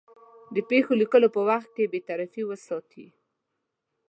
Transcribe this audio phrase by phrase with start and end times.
[0.55, 3.05] د پېښو لیکلو په وخت کې بېطرفي وساتي.